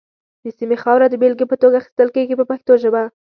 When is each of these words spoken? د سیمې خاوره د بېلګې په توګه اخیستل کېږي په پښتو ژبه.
د 0.43 0.45
سیمې 0.57 0.77
خاوره 0.83 1.05
د 1.09 1.15
بېلګې 1.21 1.45
په 1.49 1.55
توګه 1.61 1.75
اخیستل 1.79 2.09
کېږي 2.15 2.35
په 2.37 2.45
پښتو 2.51 2.73
ژبه. 2.83 3.03